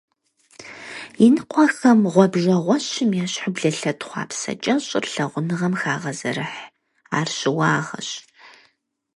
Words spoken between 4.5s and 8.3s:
кӀэщӀыр лъагъуныгъэм хагъэзэрыхь, ар щыуагъэщ.